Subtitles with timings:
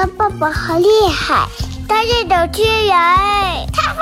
[0.00, 1.46] 的爸爸好厉害，
[1.86, 2.96] 他是主持人，
[3.70, 4.00] 他会。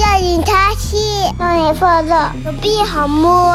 [0.00, 0.98] 要引他去，
[1.38, 3.54] 让你放的手臂好摸。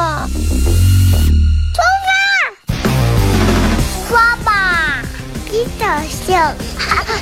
[1.76, 2.82] 出发，
[4.10, 5.04] 刷吧，
[5.52, 5.86] 你搞
[6.26, 6.52] 笑，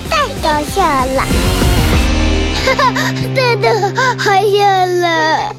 [0.09, 1.21] 太搞笑了，
[2.63, 2.85] 哈哈，
[3.35, 3.67] 真的
[4.17, 4.55] 好笑
[4.85, 5.53] 了。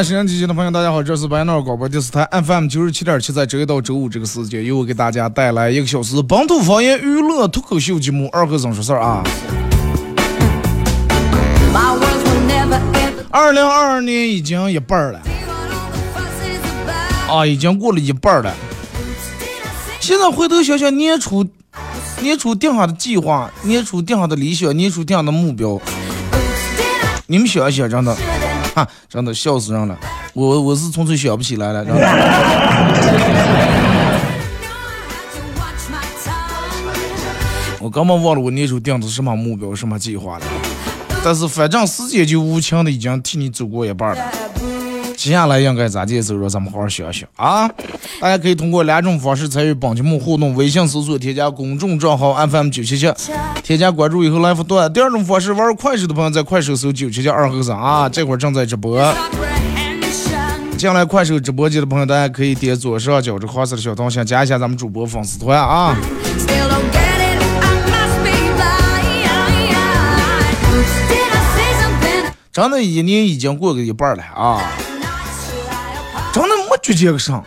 [0.00, 9.22] 好了，沈阳机前的朋友，大家好，这是白闹广播电视台 FM 九十七点七，在周一到周五这个时间，由我给大家带来一个小时本土方言娱乐脱口秀节目《二哥怎说事儿》啊。
[13.30, 15.20] 二零二二年已经一半了，
[17.28, 18.54] 啊，已经过了一半了。
[20.00, 21.46] 现在回头想想，年初
[22.22, 25.78] 年初定下的计划，年初定下的理想，年初定下的目标，
[27.26, 28.16] 你们想一想，真的。
[28.84, 29.98] 哈，真的笑死人了，
[30.32, 32.00] 我我是纯粹想不起来了，真的。
[37.78, 40.44] 我根本忘了我年初定的什么目标、什么计划了。
[41.22, 44.24] 但是反正时间就无情的已经替你走过一半了。
[45.20, 46.34] 接下来应该咋接走？
[46.38, 47.68] 让咱们好好想想啊！
[48.22, 53.12] 大家可以通过两种方式参与本节目互动：微信搜索添加公众账号 FM 九七七，
[53.62, 54.90] 添加关注以后来互动。
[54.94, 58.98] 第二种方式，玩快手的朋友在快手搜九七七二和尚啊，这会儿正在直播。
[60.78, 65.94] 进来快手直播间的朋友，大家可以点左上角这黄色的小桃心，加一下咱们主播粉丝团啊。
[72.50, 74.62] 真的，一年已经过个一半了啊！
[76.82, 77.44] 真的没觉这个上。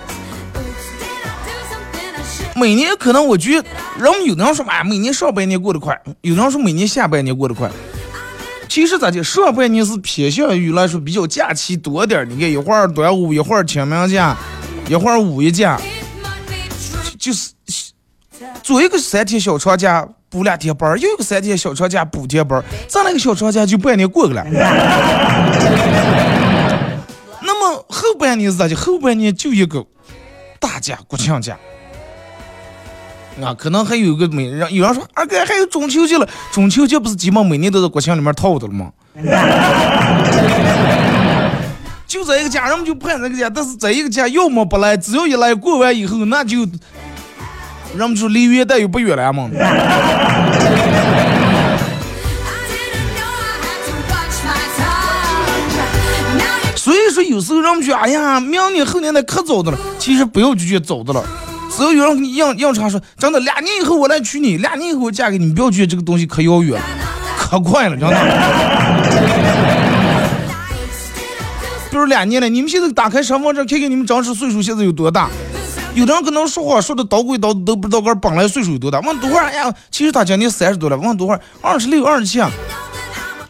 [2.55, 3.67] 每年可能我觉得，
[3.99, 7.69] 人们有的人说嘛，每年上半年过得快，有的人说每年下半年过得快。
[8.69, 14.37] 其实咋的，上半年是偏向于来说比较假期多点你看一会儿端午，一会儿清明假，
[14.87, 15.79] 一会儿五一假，
[17.19, 17.49] 就是
[18.61, 24.43] 做一个三天小长假补两天班又一个三天小长假补天班咱那个小长假就半年过去了。
[27.89, 28.75] 后半年是咋的？
[28.75, 29.85] 后半年就一个
[30.59, 31.57] 大假，国庆假。
[33.41, 38.91] 啊，可能还有个每人有人说二哥还有中秋节了，中秋节不是基本每年都在国庆里面套的了吗？
[42.05, 46.59] 就这一个假，人们就盼这个假，但是这一个假要么不来，只要一来过完以后，那就
[47.95, 49.49] 人们说离元旦又不远了嘛。
[57.33, 59.77] 有时候人们觉，哎呀，明年后年那可早的了。
[59.97, 61.25] 其实不要拒绝早的了，
[61.75, 66.79] 只要有人给你硬硬唱说，真的，两年以后我来娶你，两年以后我嫁给你，不要觉得这个东西可遥远，
[67.35, 68.15] 可快了，真的。
[71.89, 75.27] 比 如两年了，你们现在打开身份证看看你们真实岁数现在有多大？
[75.95, 78.99] 有的人可能说话说的倒归倒，都不知道个本来岁数有多大。
[78.99, 79.45] 问多会儿？
[79.45, 80.97] 哎呀，其实他今年三十多了。
[80.97, 81.41] 问多会儿？
[81.61, 82.51] 二十六、二十七啊。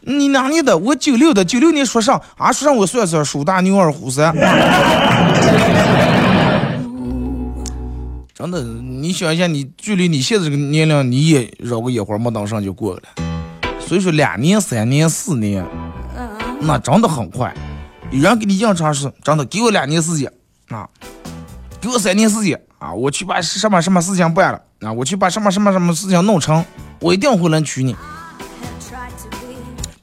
[0.05, 0.77] 你哪年的？
[0.77, 4.33] 我九六的，九六年属上啊，属上我算算，属大牛二虎三。
[8.33, 13.01] 真的，你想一下，你距离你现在这个年龄，你也绕个一会儿没等上就过了。
[13.79, 15.65] 所以说，两年、三年、四年，
[16.59, 17.53] 那真的很快。
[18.11, 20.29] 有人给你硬尝试，真的给我两年时间
[20.69, 20.89] 啊，
[21.79, 26.65] 给我三年时间啊，我去把什么什么事情办了啊，我去把什么什么什么事情弄成，
[26.99, 27.95] 我一定会能娶你。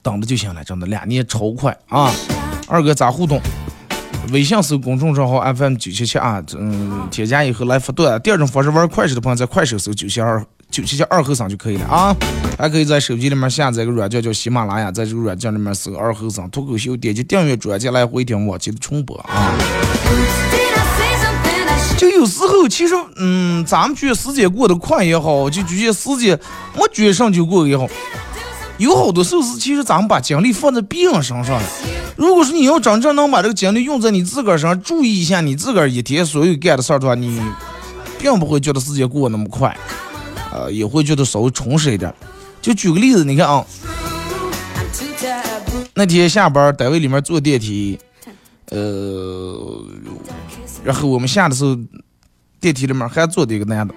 [0.03, 2.13] 等着就行了，真的两年超快啊！
[2.67, 3.41] 二哥咋互动？
[4.33, 8.21] 微信搜公众账号 FM 九七七啊，嗯，添加以后来发段。
[8.23, 12.15] 第二种方式玩快手的朋友在快手搜九七二九七七二和尚就可以了啊。
[12.57, 19.53] 还可以在手机里面下载个软件叫喜马拉雅，在这个软件里面搜二和尚脱口秀，点击订阅专辑来回听往期的重播啊。
[21.99, 26.39] 就有时候其实，嗯，咱们觉得时间过得快也好，就觉得时间
[26.77, 27.87] 没觉上就过也好。
[28.81, 31.69] 有好多时候是，其实咱们把精力放在别人身上了。
[32.17, 37.43] 如果说你要真正能把这个精力用在你自个儿身上，注意一下你自个儿一天所有干的事儿的话，你
[38.19, 39.77] 并不会觉得时间过那么快，
[40.51, 42.13] 呃，也会觉得稍微充实一点。
[42.63, 43.63] 就举个例子，你看啊，
[45.93, 47.99] 那天下班单位里面坐电梯，
[48.71, 49.85] 呃，
[50.83, 51.77] 然后我们下的时候，
[52.59, 53.95] 电梯里面还坐着一个男的。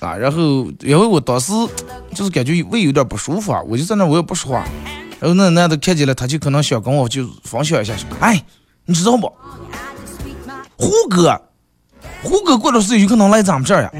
[0.00, 1.52] 啊，然后因为我当时
[2.14, 4.64] 就是感觉胃有点不舒服啊，我就在那我也不说话，
[5.20, 8.42] 然后那男的看见了，他就可能想跟我就分享一下，哎，
[8.86, 9.32] 你知道不？
[10.76, 11.40] 胡歌，
[12.22, 13.90] 胡歌过段时间有可能来咱们这儿呀。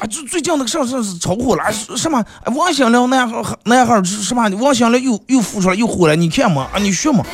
[0.00, 2.24] 啊，就最近那个上上是超火了，什么
[2.56, 7.24] 王心凌男孩男孩什么王心凌又又复出来又火了，你看嘛啊，你学嘛。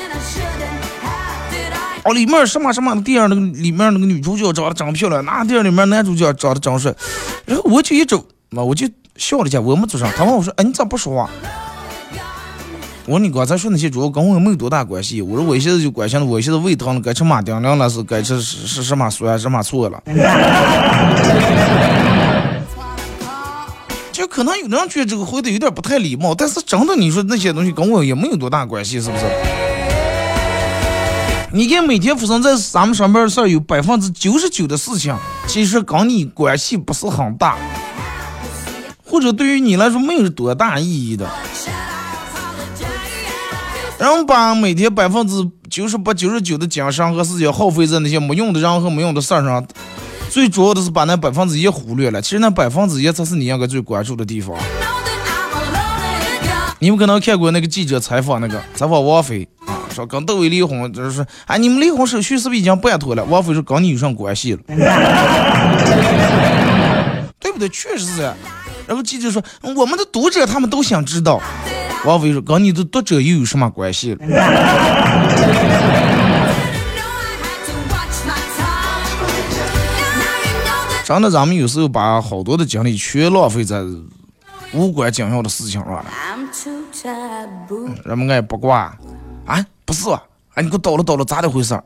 [2.04, 6.94] 哦，里面什么什么的电影那个里面那个女主角长得真漂亮，那电影里面男主角长得真帅。
[7.44, 10.08] 然后我就一走，那我就笑了一下，我没做声。
[10.16, 11.28] 他问我说：“哎，你咋不说话？”
[13.06, 20.02] 我说：“你刚才说那些主要跟我没有多大关系。”我说：“我现在就关心了我现在胃疼了，该吃马丁了是该吃是是什么酸什么醋了。”
[24.12, 29.24] 就可能有人觉得这个回答有点不太礼貌，但是真的你说那些东西跟我也没有多大关系，是不是？
[31.58, 35.12] 你看每天发生在咱们身边的事儿，有百分之九十九的事情，
[35.48, 37.56] 其实跟你关系不是很大，
[39.04, 41.28] 或者对于你来说没有多大意义的。
[43.98, 49.66] 然后把每天百分之九十八、九十九的精神和时间耗费在那些没用的人和没用的事儿上，
[50.30, 52.22] 最主要的是把那百分之一忽略了。
[52.22, 54.56] 其实那百分之一才是你应该最关注的地方。
[56.78, 59.48] 你们可能看过那个记者采访那个采访王菲。
[59.98, 63.24] 说跟窦唯离婚，就是说，哎，你们离婚手续是不是已经办妥了？
[63.24, 64.60] 王菲说跟你有什么关系了？
[67.40, 67.68] 对不对？
[67.68, 68.22] 确实是。
[68.86, 69.42] 然后记者说，
[69.76, 71.40] 我们的读者他们都想知道。
[72.04, 74.18] 王菲说跟你的读者又有什么关系了？
[81.04, 83.82] 真的，咱们有时候把好多的精力全浪费在
[84.72, 86.04] 无关紧要的事情上了。
[88.04, 88.94] 人们爱八卦。
[89.46, 91.82] 啊，不是啊，哎，你给我倒了倒了，咋的回事儿？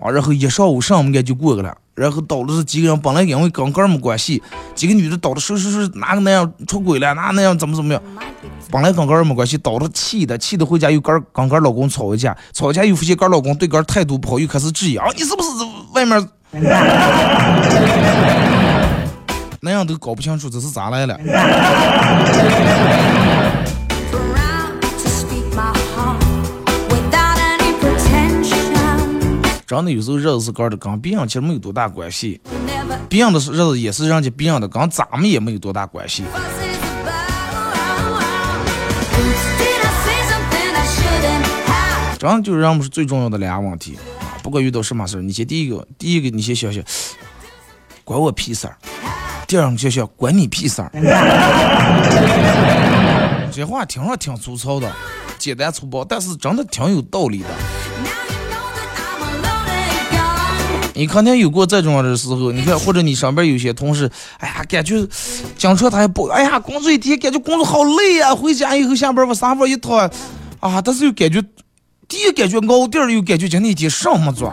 [0.00, 4.42] 啊，然后一上午上午该就过去了，然后倒了是几个人，本来因为跟哥没关系，
[4.74, 8.02] 几个女的倒的说说说哪个那样出轨了，哪那样怎么怎么样，
[8.70, 15.48] 本来跟哥没关系，倒了气的，气的回家又跟跟跟老公吵一架，吵一架又发现跟老公对跟态度不好，又开始质疑啊，你是不是
[15.92, 16.28] 外面
[19.60, 21.18] 那样都搞不清楚这是咋来了？
[29.66, 32.38] 真的有时候日子是干的，跟别人其实没有多大关系。
[33.08, 36.22] 别人的日子也是人家别人的，跟咱们也没有多大关系。
[42.18, 43.98] 真就是人们是最重要的俩问题。
[44.42, 46.82] 不管遇到什么事儿，你先第一个，第一个你先想想，
[48.04, 48.76] 关我屁事儿。
[49.46, 50.90] 第二个想想，关你屁事儿。
[53.50, 54.92] 这话听着挺粗糙的，
[55.38, 57.48] 简单粗暴，但是真的挺有道理的。
[60.94, 65.06] 你肯定有过这种的时候，你看，或者你上边有些同事，哎呀，感觉
[65.58, 69.98] 讲车他也不，哎呀，工作一天感觉工作好累呀，回家以后下班把沙发一躺，
[70.60, 71.42] 啊，但是又感觉，
[72.06, 74.52] 第一感觉熬底儿，又感觉今天一天上没做。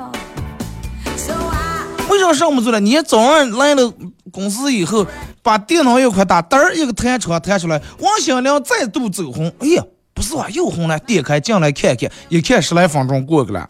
[2.10, 2.80] 为啥上没做了？
[2.80, 3.94] 你早上来了
[4.32, 5.06] 公司以后，
[5.44, 9.84] 把电脑一块打，嘚儿一个弹窗弹出来，王心凌再度走红，哎呀，
[10.14, 10.48] 不是吧？
[10.50, 13.66] 又红了，点开进来看看，一看十来分钟过去了。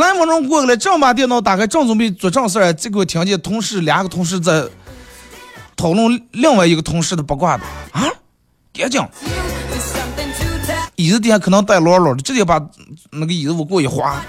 [0.00, 4.64] 三分钟过去了，正把电脑打开，正准备做正事儿，结果听见同事两个同事在
[5.76, 8.08] 讨论另外一个同事的八卦的啊！
[8.72, 9.06] 干净，
[10.96, 12.58] 椅子底下可能带牢牢的，直接把
[13.10, 14.24] 那个椅子往过一划，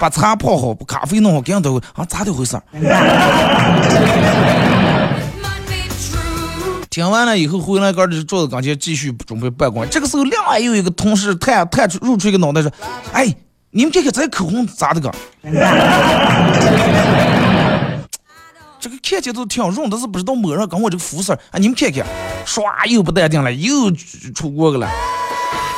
[0.00, 2.58] 把茶泡好，把咖啡弄好，干都啊咋的回事？
[6.88, 9.86] 听完了以后，回来搁这坐在跟前继续准备办公。
[9.90, 12.72] 这个时候，另外又一个同事探探出露出一个脑袋说
[13.12, 13.36] ：“哎。”
[13.70, 15.12] 你们看看这口红咋的个？
[18.80, 22.06] 这个看起来都挺润，但是不知道抹上跟我这个肤色啊，你们看看，
[22.46, 23.90] 唰又不淡定了，又
[24.34, 24.88] 出过去了，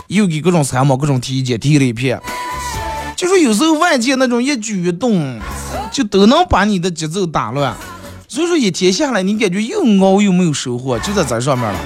[0.07, 2.21] 又给各种参谋、各种提意见提了一片。
[3.17, 5.41] 就说有时候外界那种一举一动，
[5.91, 7.75] 就都能把你的节奏打乱。
[8.29, 11.79] 所以说一天下来，你感觉又熬又没有收获，就在这上面了。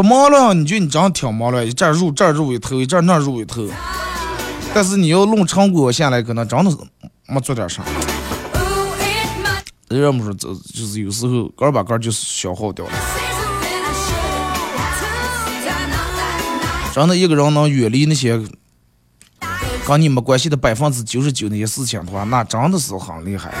[0.00, 3.68] 说忙了，你觉得你真挺忙了，一这入这入一头，一这那入一头。
[4.72, 6.76] 但是你要论成果下来，可能真的是
[7.26, 7.82] 没做点啥。
[9.88, 12.92] 人们说这就是有时候个把个就是消耗掉了。
[16.94, 18.40] 真的一个人能远离那些
[19.86, 23.52] 跟你没关系的百分之九十九那些事情的话，那真的是很厉害。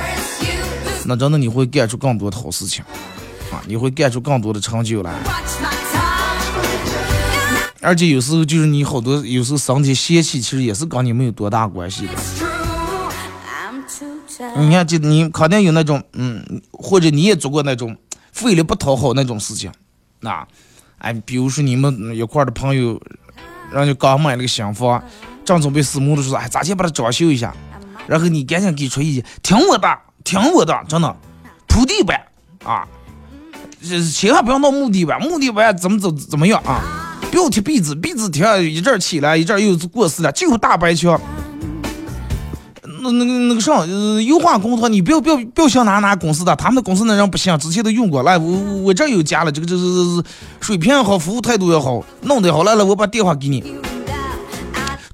[1.04, 2.82] 那真的你会干出更多的好事情
[3.52, 5.12] 啊，你会干出更多的成就来。
[7.80, 12.12] 而且有时候就是你好多，有时候身体邪气，其实也是跟你没有多大关系的。
[14.56, 17.96] 你看，就你肯定有那种，嗯，或者你也做过那种
[18.32, 19.70] 费力不讨好那种事情，
[20.20, 20.46] 那，
[20.98, 23.00] 哎，比如说你们一块的朋友，
[23.72, 25.02] 人家刚买了个新房，
[25.44, 27.54] 正准备私募的时候，哎，咋去把它装修一下？
[28.06, 31.16] 然后你赶紧给出意见，听我的，听我的，真的，
[31.66, 32.20] 铺地板
[32.64, 32.86] 啊，
[34.12, 37.06] 千万不要弄木地板，木地板怎么怎怎么样啊？
[37.30, 41.20] 不要贴壁纸，壁纸贴一阵起来，一阵又过时了，就大白墙。
[43.02, 43.72] 那那个那个啥，
[44.26, 50.22] 优化工作你不要不要不要想哪哪公司的，他们的公司那人不行，之前都用过，来我我这有加了，这个这是是
[50.60, 53.64] 水平也好，服务态度也好，弄得好，来了我把电话给你。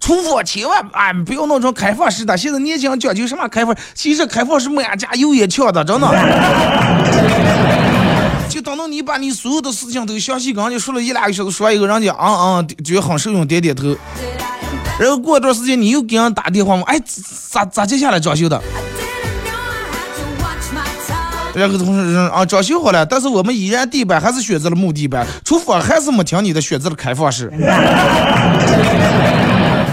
[0.00, 3.76] 厨房千万啊不要弄成开放式的，现在年轻人讲究什么开放？
[3.94, 7.65] 其实开放式满家油烟强的，真的。
[8.56, 13.94] 就等到你把你所有的事情都详细跟人家说了一两个小时，说完以后人家嗯嗯，觉得很受用，点点头。
[14.98, 16.98] 然后过一段时间，你又给人打电话嘛，哎，
[17.50, 18.58] 咋咋接下来装修的？
[21.54, 27.52] 然后同事说啊，装修好了，但是我们依然地板还是选择了木地板，厨房还是没听你的，选择了开放式。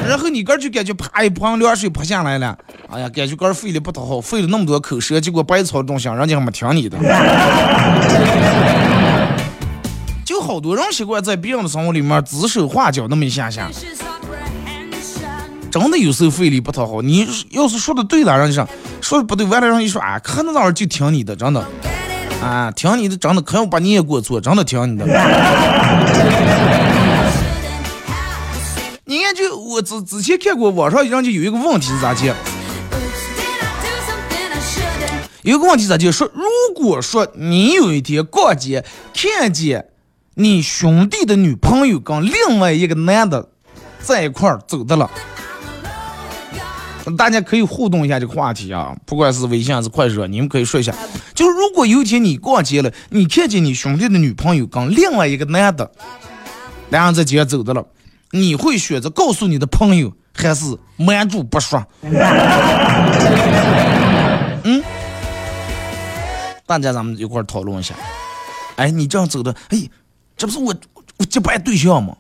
[0.08, 2.58] 然后你哥就感觉啪一盆凉水泼下来了，
[2.90, 6.98] 哎呀，感觉哥费力不讨好，费了那么多口舌，结果白操东西，人家还没听你的。
[10.26, 13.70] 就好多人习惯在别人的生活里面指手画脚那么一下下。
[15.70, 18.68] 真的有时候费力不讨好，你要是说的对了，人家说
[19.02, 21.66] 说的不对，完了人家说啊，可能到时就听你的，真的，
[22.42, 25.06] 啊，听你的，真的可要把你也过错，真的听你的。
[29.74, 32.36] 我之之前看过网上人家有一个问题是咋解？
[35.42, 36.12] 有个问题咋解？
[36.12, 36.44] 说如
[36.76, 39.88] 果说你有一天逛街看见
[40.36, 43.50] 你兄弟的女朋友跟另外一个男的
[44.00, 45.10] 在一块儿走的了。
[47.18, 50.96] 大家可以互动一下这个话题啊，不管是微信还是快手，你们可以说一下。
[51.34, 55.92] 就如果有一天你逛街了，你看见你兄弟的女朋友跟另外一个男的，
[56.92, 57.86] 两人在街上走的了，
[58.36, 61.86] 你会选择告诉你的朋友，还是瞒住不说？
[64.64, 64.84] 嗯，
[66.66, 67.94] 大家咱们一块儿讨论一下。
[68.76, 69.88] 哎，你这样走的，哎，
[70.36, 70.74] 这不是我
[71.18, 72.18] 我结拜对象吗？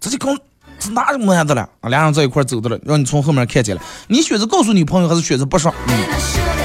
[0.00, 0.34] 这就刚。
[0.82, 1.68] 是哪么样子了？
[1.82, 3.82] 啊，俩人在一块走的了，让你从后面看见了。
[4.08, 5.70] 你选择告诉你朋友，还是选择不说？
[5.88, 6.59] 嗯。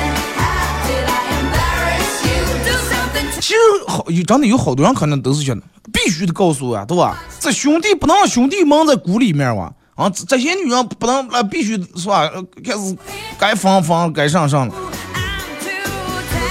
[3.87, 5.59] 好，有真的有好多人可能都是选
[5.93, 7.17] 必须得告诉啊，对吧？
[7.39, 9.71] 这兄弟不能让兄弟蒙在鼓里面哇！
[9.95, 12.29] 啊，这些女人不能，那必须是吧？
[12.63, 12.97] 开始
[13.39, 14.73] 该防防，该上上了。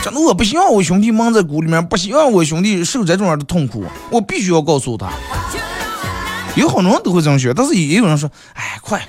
[0.02, 5.10] 真的，我不希望我兄弟蒙在鼓里面，不希望我兄弟受这种样的痛苦，我必须要告诉他。
[6.54, 9.02] 有好多人都会这么学，但是也有人说：“哎，快，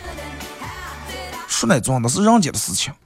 [1.47, 2.91] 说那装的是人家的事情。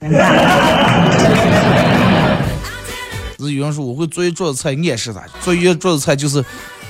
[3.46, 6.44] 是有人说我会做一桌子菜，你也是的做一桌子菜就是，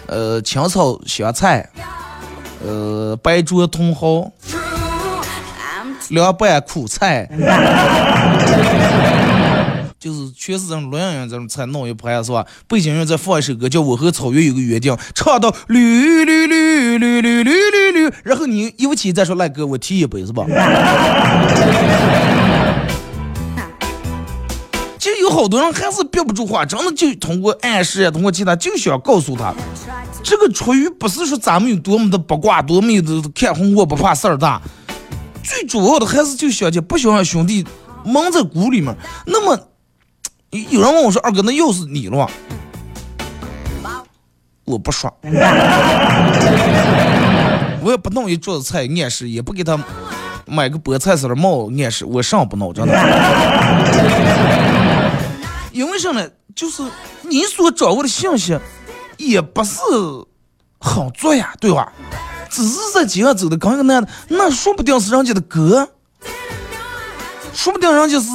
[0.06, 1.68] 呃，青草香菜，
[2.66, 4.30] 呃，白灼茼蒿，
[6.08, 7.28] 凉拌苦菜。
[10.00, 12.46] 就是全是这种洛阳人这种菜弄一盘是吧？
[12.66, 20.46] 背景音乐再放一首歌，叫我和草原有个约定，唱到绿绿绿绿绿绿绿绿，然后你一不起再说那哥我提一杯是吧？
[25.30, 29.54] 好多人还是憋不住话，真的就通过暗示啊，通过其他就想告诉他，
[30.22, 34.60] 这个出于不是说咱们有多么的八卦，多么的看红火不怕事儿大，
[35.42, 37.64] 最主要的还是就想着不想让兄弟
[38.04, 38.94] 蒙在鼓里面，
[39.26, 39.58] 那么。
[40.52, 42.28] 有人问我说：“二哥，那又是你了？”
[44.66, 45.08] 我不说，
[47.80, 49.78] 我也不弄一桌子菜暗示，也不给他
[50.46, 52.92] 买个菠菜丝的帽暗示，我上不弄，真的。
[55.72, 56.28] 因为什么呢？
[56.54, 56.82] 就是
[57.22, 58.58] 你所掌握的信息
[59.16, 59.80] 也不是
[60.78, 61.92] 好做呀，对吧？
[62.50, 65.88] 只是在街上走的刚一个男的，那说不定是人家的哥，
[67.54, 68.26] 说不定人家是。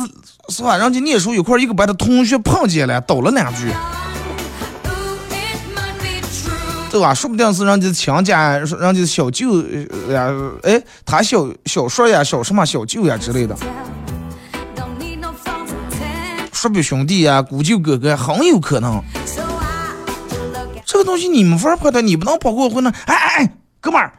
[0.48, 0.77] 是吧？
[0.77, 3.72] 人家念书一块，一个班的同学碰见了，叨了两句，
[6.92, 7.15] 对吧？
[7.15, 9.60] 说不定是人家的亲家，人家小舅
[10.12, 13.58] 呀，哎，他小小叔呀，小什么小舅呀之类的，
[16.66, 19.00] 叔伯兄弟呀，姑舅哥哥，很有可能。
[20.84, 22.92] 这个东西你没法判断，你不能跑过婚呢。
[23.06, 23.48] 哎哎哎，
[23.80, 24.12] 哥们儿，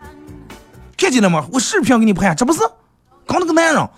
[0.97, 1.45] 看见了吗？
[1.53, 2.61] 我视频给你拍，这不是
[3.27, 3.89] 刚那个男人。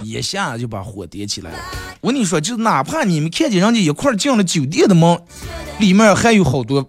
[0.02, 1.58] 一下就把火点起来了。
[2.00, 5.20] 我跟你说，就哪怕你们看见人家一块进了酒店的门，
[5.78, 6.82] 里面还有好多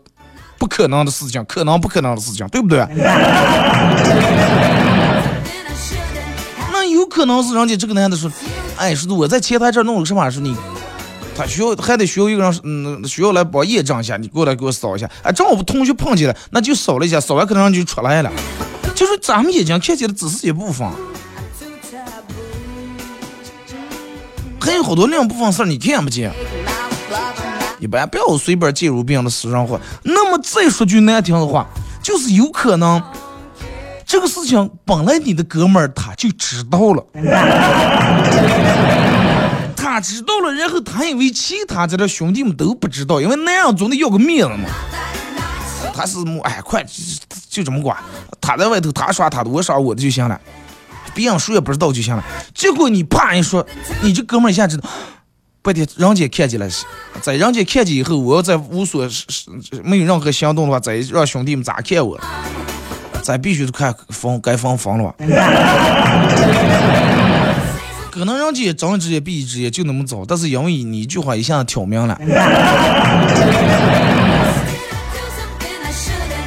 [0.57, 2.87] 不可能的事情，可能不可能的事情，对不对？
[6.71, 8.31] 那有可能是人家这个男的说，
[8.77, 10.29] 哎，说我在前台这弄了个什么？
[10.29, 10.55] 是你
[11.35, 15.09] 他需要还得需要一个人，嗯，需要来帮验证一下，你过来给我扫一下。
[15.21, 18.31] 哎，正好我同学碰见了，那就扫了一下，扫完可能就出来了。
[18.95, 20.87] 就是咱们眼睛看见的只是一部分，
[24.61, 26.31] 还有好多另一部分事儿你看不见。
[27.79, 29.79] 一般不要随便介入别人的私生活。
[30.03, 31.67] 那么再说句难听的话，
[32.01, 33.01] 就是有可能
[34.15, 37.05] 这个事情本来你的哥们儿他就知道了。
[39.75, 44.69] 他知道了，然后他以为其他这的兄弟们都不知道，因为那样总得要个面子嘛。
[45.93, 46.81] 他是哎，快
[47.49, 47.97] 就这么管，
[48.39, 50.39] 他在外头他耍他的，我耍我的就行了，
[51.13, 52.23] 别人谁也不知道就行了。
[52.53, 53.67] 结果你啪一说，
[54.01, 54.89] 你这哥们儿一下知道，
[55.61, 56.69] 不得人家看见了，
[57.21, 59.05] 在人家看见以后，我要再无所
[59.83, 62.17] 没有任何行动的话，再让兄弟们咋看我？
[63.25, 65.15] 咱必须得看分该分分了吧。
[68.11, 72.15] 可能人家睁一只眼闭一只眼就那么早，但是因为你一句话一下子挑明了，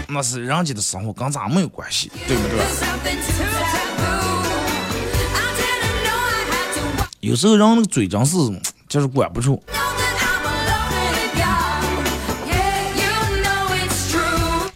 [0.06, 2.58] 那是人家的生活跟咱没有关系，对不对？
[7.18, 8.36] 有时候人那个嘴真是
[8.88, 9.60] 就是管不住。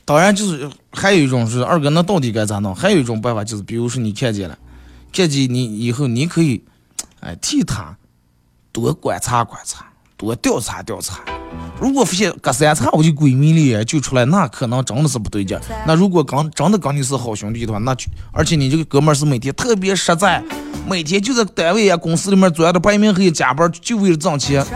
[0.05, 2.75] 当然就是还有一种是二哥，那到底该咋弄？
[2.75, 4.59] 还有一种办法就是，比如说你看见了，
[5.13, 6.63] 看见你以后你可以。
[7.25, 7.97] 哎，替他
[8.73, 11.21] 多观察观察，多调查调查。
[11.81, 15.57] 如果发现隔三差五就闺蜜里就出来，那可能真的是不对劲。
[15.87, 20.43] 那如果刚真的跟你是好兄弟的话，那就而且你这个哥们儿是每天特别实在，
[20.85, 24.67] 每天就在单位呀、公司里面钻的白天黑加班，就为了挣钱。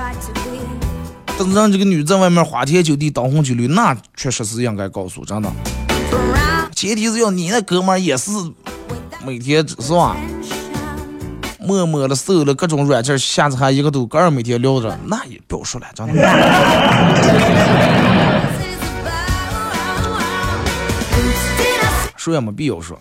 [1.38, 5.52] 但是让这个女在外面花天酒地、当红酒绿，那确实是应该告诉真的。
[6.75, 8.31] 前提是要你那哥们也是
[9.25, 10.16] 每天是吧？
[11.61, 16.15] 默默的搜了各种软件，下次还一个都个人每天聊着，那也不要说了，真的。
[22.17, 22.99] 说也没必要说。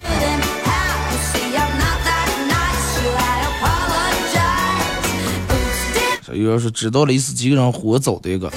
[6.27, 8.51] 这要是知道了，一是几个人活走的一个，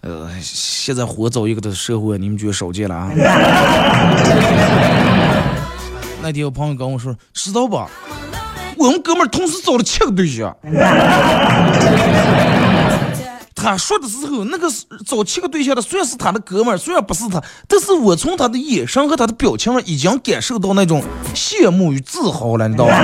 [0.00, 3.10] 呃，现在活走一个的社会，你们觉得少见了啊？
[6.22, 7.78] 那天有朋友跟我说，知道不？
[8.78, 10.56] 我们哥们儿同时找了七个对象，
[13.54, 14.66] 他说的时候，那个
[15.06, 21.02] 找七个对象的虽然是他的哥们儿，虽然不是他，但是我从他的眼神和他的表情上已经感受到那种
[21.34, 23.02] 羡慕与自豪了，你知道吧？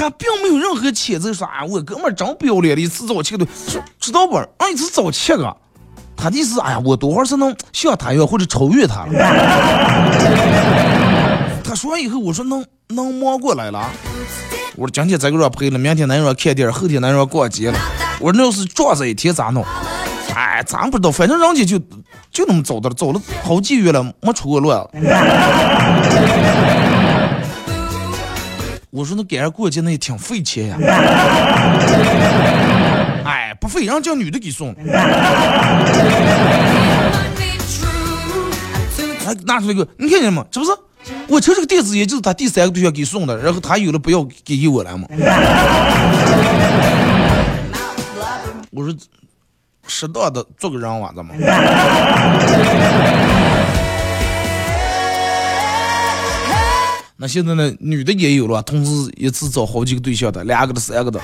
[0.00, 3.48] 他并没有任何谴责说啊，我哥们儿真不要脸的一次找七个对，
[3.98, 4.36] 知道不？
[4.56, 5.54] 俺一次找七个，
[6.16, 9.12] 他的意思，哎呀，我多会儿是能像他一样或者超越他了。
[11.62, 13.90] 他说完以后，我说能能忙过来了。
[14.74, 17.78] 我说今天在个让陪了，明天咱让看电影，后天咱让逛街了。
[18.20, 19.62] 我说那要是撞在一天咋弄？
[20.34, 21.78] 哎，咱不知道，反正人家就
[22.30, 24.82] 就那么走的了，走了好几月了，没出过乱。
[28.90, 30.76] 我说那赶上过节那也挺费钱呀。
[33.24, 34.74] 哎，不费，让叫女的给送。
[39.24, 40.44] 还拿出来个，你看见吗？
[40.50, 40.72] 这不是？
[41.28, 45.06] 我抽这个电子烟就是他第三个对象给送的，然后他有了不要给给我了嘛。
[48.70, 48.94] 我说
[49.86, 51.34] 适当的做个人娃子嘛。
[57.22, 61.20] 那现在呢，女的也有了，同时一次找好几个对象的，两个的、三个的，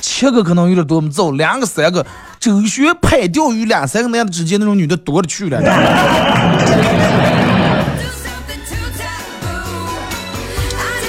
[0.00, 2.06] 七个可能有点多，我们找两个、三个，
[2.40, 5.60] 周旋拍钓鱼，两三个男的之间那种女的多了去了。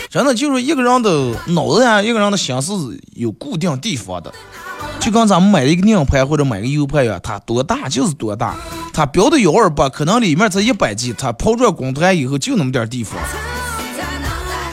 [0.10, 2.74] 真的就是一个人的脑子呀，一个人的心是
[3.14, 4.34] 有固定地方的，
[5.00, 8.56] 就跟咱们买一个硬盘或者买个 U 盘一样，它多大就是多大，
[8.92, 13.20] 它标的幺二八，可能里面才一百 G，它抛出来光盘以后就那么点地方。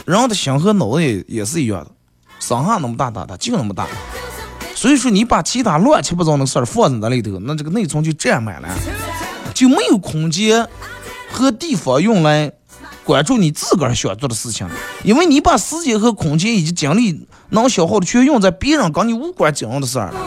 [0.05, 1.91] 人的心和脑子也也是一样的，
[2.39, 3.87] 上下那么大大，它就那么大。
[4.73, 8.67] 所以说你把其他乱七八糟的事儿放在那里头，那这个内存就占满了，
[9.53, 10.67] 就没有空间
[11.31, 12.51] 和地方用来。
[13.05, 14.65] 关注你自个儿想做的事情，
[15.03, 20.19] 因为你把时间和空间以及精力能消耗的全用在别人跟你无关紧要的事儿了。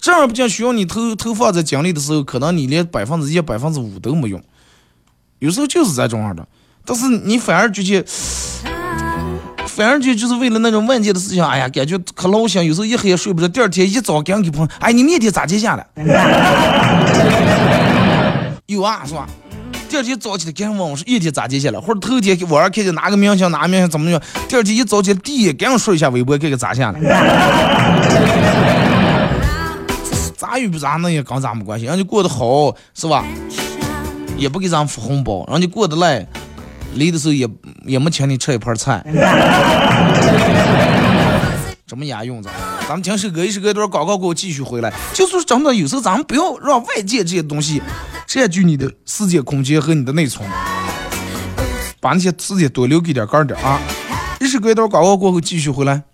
[0.00, 4.42] 正儿八经需要你投投放在精力的时候，可能你连百分之一、百分之五都没用。
[5.38, 6.46] 有时候就是这种样的，
[6.84, 8.04] 但是你反而就去，
[9.66, 12.64] 反而就就是为了那种外界的事情，哎呀，感觉可劳心。
[12.64, 15.86] 有时候一黑夜睡不着，第二天一早赶给朋友，哎，你明天咋接下来？
[18.66, 19.28] 有啊，是吧？
[19.90, 27.00] 第二天早起来赶紧问我说一天咋接下来，或者头天网上看见哪个明星哪个明星怎么样，第二天一早起来第一赶紧说一下微博看看咋下来。
[30.36, 33.24] 咋与不咋那也跟咱没关系，人家过得好是吧？
[34.36, 36.24] 也不给咱发红包，人家过得赖，
[36.94, 37.48] 离的时候也
[37.84, 39.04] 也没请你吃一盘菜。
[41.88, 42.48] 什么押韵，子
[42.88, 44.92] 咱们听首歌，一首歌一段广告给我继续回来。
[45.12, 47.82] 就是真的，有时候咱们不要让外界这些东西
[48.32, 50.48] 占据你的时间空间和你的内存，
[51.98, 53.80] 把那些时间多留给点干点啊！
[54.38, 56.04] 一首歌一段广告过后继续回来。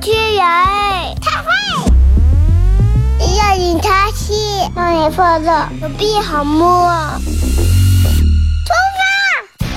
[0.00, 0.42] 他是主持人，
[1.20, 1.48] 他会。
[3.36, 4.32] 要引他去，
[4.74, 6.88] 让你放乐，手臂好摸。
[8.64, 9.68] 出发，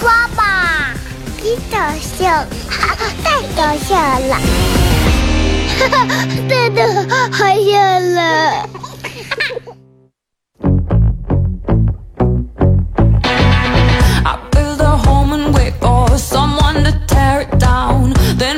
[0.00, 0.94] 刷吧，
[1.42, 2.44] 你搞笑，
[3.24, 4.36] 太搞笑了，
[5.78, 5.98] 哈哈，
[6.48, 6.78] 真的
[7.30, 7.66] 好笑
[8.00, 8.16] 了。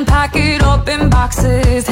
[0.07, 1.90] Pack it up in boxes.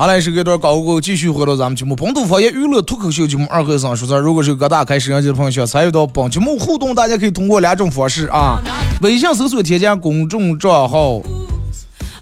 [0.00, 8.58] 好嘞，是这段广告，继续回到咱们节目《本土方言娱乐脱口秀》节目二和尚说事如果是各大开摄像机的朋友想参与到本节目互动，大家可以通过两种方式啊：
[9.02, 11.20] 微信搜索添加公众账号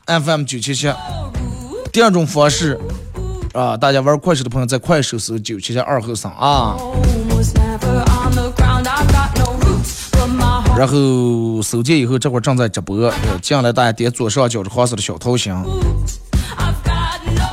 [0.07, 0.91] FM 九七七；
[1.93, 2.77] 第二种方式
[3.55, 6.77] 啊，大家玩快手的朋友在快手搜九七七二和尚啊。
[10.77, 13.09] 然后手机以后这会儿正在直播，
[13.41, 15.65] 进来大家点左上角这黄色的小头像。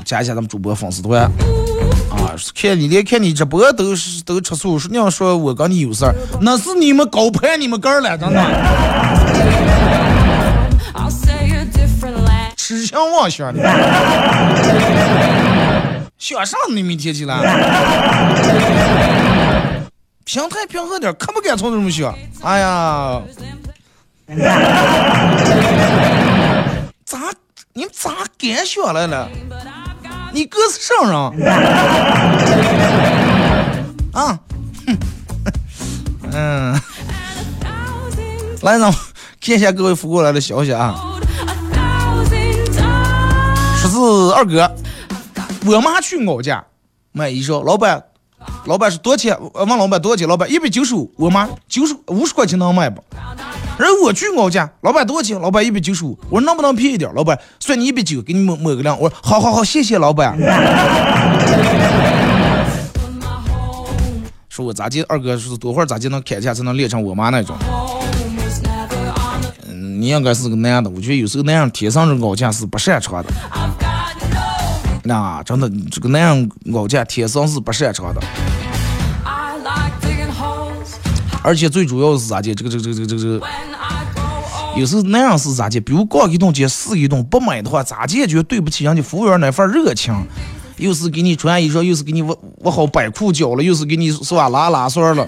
[0.06, 1.30] 加一下咱们主播粉丝团啊！
[2.54, 8.40] 看你连看你直播都是都吃醋，说你要说我跟你有事儿，那是你们高攀你们个儿了，真的。
[12.56, 13.62] 痴心妄想的，
[16.18, 17.36] 想啥你明天起来？
[20.24, 22.14] 平台平和点，可不敢从这么想。
[22.42, 23.22] 哎呀，
[27.06, 27.20] 咋
[27.74, 29.30] 你咋敢想来了？
[30.36, 31.16] 你哥是圣人
[34.12, 34.38] 啊！
[36.34, 36.74] 嗯，
[38.62, 38.94] 来，咱们
[39.40, 40.94] 看一下各位发过来的消息啊。
[43.78, 44.70] 说是二哥，
[45.68, 46.62] 我妈去我家
[47.14, 48.04] 买衣裳，老板，
[48.66, 49.40] 老板是多少钱？
[49.54, 50.28] 问老板多少钱？
[50.28, 51.10] 老板一百九十五。
[51.16, 53.02] 我妈九十五十块钱能买不？
[53.78, 55.38] 然后我去我家，老板多少钱？
[55.42, 56.18] 老板一百九十五。
[56.30, 57.14] 我说能不能便宜点？
[57.14, 58.98] 老板算你一百九，给你抹抹个亮。
[59.00, 60.38] 我说好好好，谢谢老板。
[64.48, 65.04] 说我咋地？
[65.04, 67.58] 二哥说多会儿咋地能砍价才能练成我妈那种？
[69.68, 70.90] 嗯，你应该是个男的。
[70.90, 73.30] 我觉得有时候那样天生的傲架是不擅长的。
[75.04, 78.22] 那真的，这个那样傲架天生是不擅长的。
[81.46, 82.56] 而且最主要是咋的？
[82.56, 83.42] 这个这个这个这个这个，
[84.76, 85.80] 有时候那样是咋的？
[85.80, 88.42] 比如逛一顿接四一顿，不买的话，咋解决？
[88.42, 90.12] 对不起人家服务员那份热情，
[90.78, 95.28] 又是给你穿衣裳，又是给你我我好摆裤脚了，又是给你是吧拉拉栓了，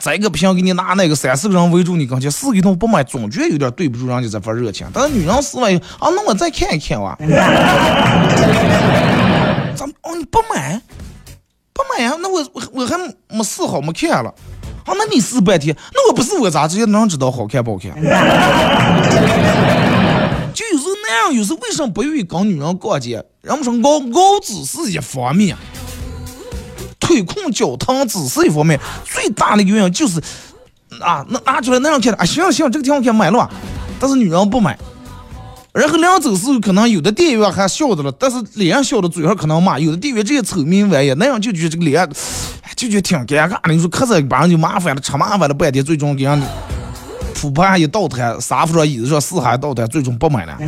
[0.00, 4.86] 再一个不行，给你拿那个三四个人围住你跟前，四一顿不买，总觉得有点对不住人家这份热情。
[4.94, 7.18] 但是女人四万啊，那我再看一看哇。
[9.74, 10.80] 咱哦你不买，
[11.72, 12.14] 不买呀？
[12.20, 12.96] 那我我我还
[13.28, 14.32] 没试好没看了。
[14.84, 17.92] 啊，那你试半天，那我不是我咋直接能知道好看不好看？
[20.52, 23.24] 就有时候那样，有时候为什么不愿意跟女人逛街？
[23.40, 25.56] 人们说熬熬只是一方面，
[27.00, 30.20] 腿控脚疼只是一方面，最大的原因就是
[31.00, 33.50] 啊，那拿出来那样看，啊行行，这个挺好看，买了，
[33.98, 34.78] 但是女人不买。
[35.72, 39.78] 然后两走时候，可能有的店员还笑着了，但是脸上笑的，嘴上可能骂。
[39.78, 42.06] 有的店员这些丑名玩意，那样就觉得这个脸，
[42.82, 43.72] 就觉得挺尴尬的。
[43.72, 46.42] 你说可是把人就麻烦了，吃麻烦了半天，最终给人
[47.34, 50.56] 铺盘一倒台，沙发上椅子上四海倒台，最终不买了。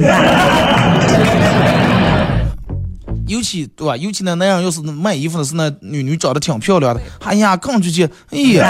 [3.27, 3.97] 尤其对吧？
[3.97, 8.67] 尤其那那样，要是卖衣服的是那女女长得挺漂亮的，哎呀，更直接，哎呀，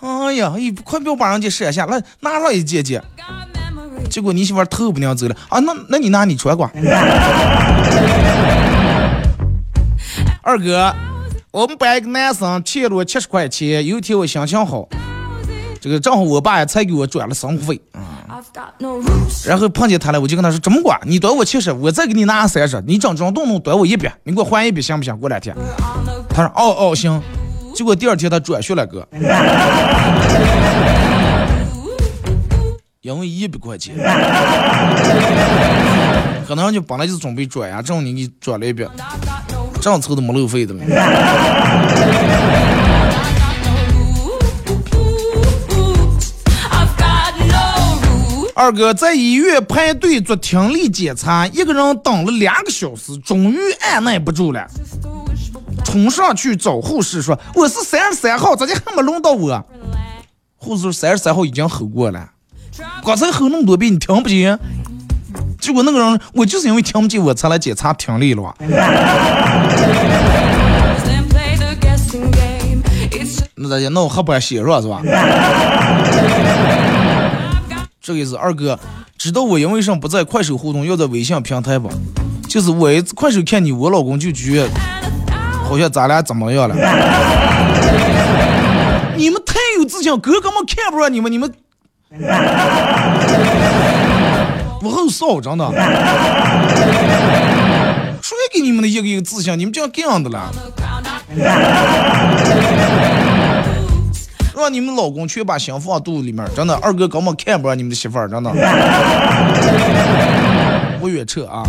[0.00, 3.00] 哎呀，哎，快不要把人家闪下来，拿上一件件。
[4.10, 6.68] 结果你媳妇儿头不娘走了啊，那那你拿你穿过。
[10.48, 10.90] 二哥，
[11.50, 14.88] 我们班一个男生欠了我七十块钱，有一天我心情好，
[15.78, 18.40] 这个正好我爸也才给我转了生活费啊。
[19.44, 25.14] 然后碰见他了，我就跟他说：“这么管，你短我七十，我再给你拿三十，你整整动动短我一百，你给我还一笔行不行？
[25.20, 25.54] 过两天。”
[26.32, 27.22] 他说：“哦哦行。”
[27.76, 29.06] 结果第二天他转学了哥，
[33.02, 33.94] 因为一百块钱，
[36.46, 38.86] 可能就本来就是准备转呀，正好你给转了一百，
[39.80, 40.80] 这样凑的没路费的了。
[48.54, 54.66] 二哥在医院排队做听力检查，一个人等了两个小时，终于按耐不住了，
[55.84, 59.64] 冲上去找护士说：“我是三十三号，咋就还没轮到我？”
[60.58, 62.30] 护士说：“三十三号已经吼过了，
[63.04, 64.58] 刚才吼那么多遍，你听不见？”
[65.60, 68.54] 结果那个人，我就是因为听不见，我才来检查听力了。
[73.60, 73.90] 那咋的？
[73.90, 74.80] 那我还不写是吧？
[74.80, 75.02] 是吧？
[78.00, 78.78] 这个意思，二哥，
[79.18, 81.90] 知道我因为什么不在快手互动，要在微信平台不？
[82.48, 84.68] 就是我快手看你，我老公就觉得
[85.68, 86.74] 好像咱俩怎么样了？
[89.16, 91.52] 你们太有自信，哥根本看不上你们，你们
[94.80, 95.68] 我很骚，真的。
[98.58, 99.56] 谁给你们的一个一个自信？
[99.56, 100.52] 你们这样这样的了？
[104.56, 108.50] 让你们老公全把心放肚子里面，真的，二哥根本看不上你们的媳妇儿，真的。
[111.00, 111.62] 我远撤啊！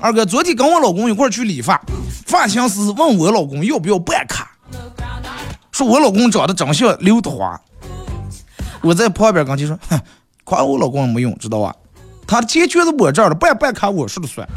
[0.00, 1.82] 二哥昨天跟我老公一块去理发，
[2.26, 4.52] 发型师问我老公要不要办卡，
[5.72, 7.60] 说我老公长得长像刘德华。
[8.82, 10.00] 我在旁边刚就说，哼，
[10.44, 11.74] 夸我老公没用，知道吧？
[12.26, 14.48] 他的钱全是我这儿的，办办卡我说了算。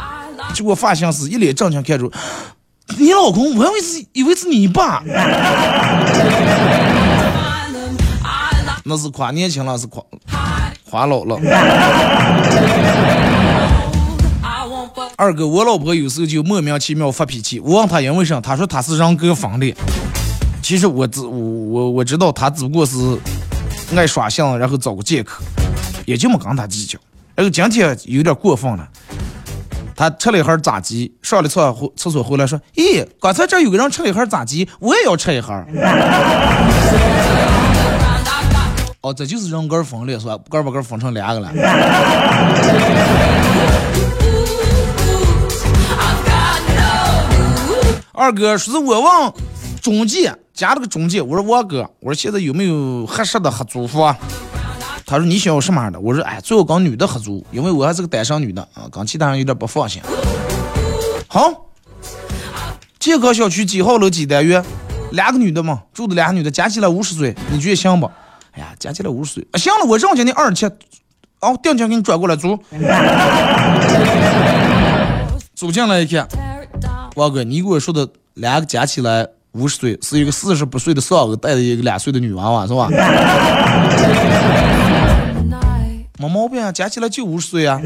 [0.53, 2.09] 结果发型师一脸正经看着，
[2.97, 5.03] 你老公，我以为是以为是你爸。
[8.87, 10.03] 那是夸年轻了，是夸
[10.89, 11.37] 夸老了。
[15.17, 19.75] 二哥，我老婆有时候就莫名其妙发脾气，我问她因为啥，她说她是人格分裂。
[20.61, 22.97] 其实我知我我我知道她只不过是
[23.95, 25.43] 爱耍性，然后找个借口，
[26.05, 26.99] 也就没跟她计较。
[27.35, 28.87] 然后今天有点过分了，
[29.93, 35.53] 他吃了一盒炸鸡，上了厕所厕所回来说：“咦，刚才这有个人吃了一盒炸鸡，我也要吃一盒。”
[39.01, 40.37] 哦，这就是人格分裂是吧？
[40.49, 41.51] 个把个分成两个了。
[48.13, 49.33] 二哥说是我问
[49.81, 54.15] 中介加了个中介，我说王哥，我说现在有没有合适的合租房？
[55.05, 55.99] 他说你想要什么样的？
[55.99, 60.01] 我说哎，最好跟女的合租，因为我还是个单身女的啊，跟其他人有点不放心。
[61.27, 61.67] 好，
[62.97, 64.63] 健康小区几号楼几单元？
[65.11, 68.09] 两个女的嘛，住的两个女的，加起来五十岁，你觉得行不？
[68.53, 69.57] 哎呀，加起来五十岁啊！
[69.57, 70.65] 行了，我让今天二十七，
[71.39, 72.57] 哦，定金给你转过来，租。
[75.53, 76.27] 走进来一看，
[77.15, 82.89] 王哥，你给我说的两个加起来五十岁，是一个四十八岁的丧偶带着一个两岁的女娃娃，是吧？
[86.17, 87.79] 没毛病啊，加起来就五十岁啊。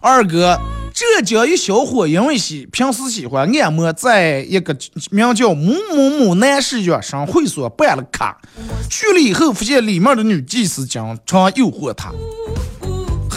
[0.00, 0.60] 二哥。
[0.94, 4.76] 浙江一小伙因为喜平时喜欢按摩，在一个
[5.10, 8.40] 名叫某某某男士养生会所办了卡，
[8.88, 12.12] 去了以后发现里面的女技师经常诱惑他，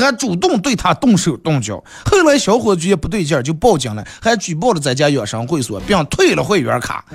[0.03, 1.83] 还主动对他动手动脚。
[2.05, 7.03] 后来小伙子觉得不对劲儿，就报警了，还举报了咱家养生会所，并退了会员卡。